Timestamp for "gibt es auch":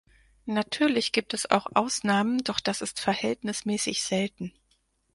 1.11-1.67